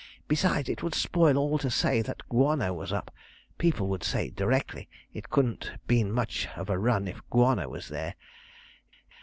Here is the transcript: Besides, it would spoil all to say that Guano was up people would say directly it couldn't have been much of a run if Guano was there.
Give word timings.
Besides, 0.27 0.67
it 0.67 0.81
would 0.81 0.95
spoil 0.95 1.37
all 1.37 1.59
to 1.59 1.69
say 1.69 2.01
that 2.01 2.27
Guano 2.27 2.73
was 2.73 2.91
up 2.91 3.13
people 3.59 3.87
would 3.89 4.03
say 4.03 4.31
directly 4.31 4.89
it 5.13 5.29
couldn't 5.29 5.65
have 5.65 5.87
been 5.87 6.11
much 6.11 6.47
of 6.55 6.71
a 6.71 6.79
run 6.79 7.07
if 7.07 7.21
Guano 7.29 7.69
was 7.69 7.89
there. 7.89 8.15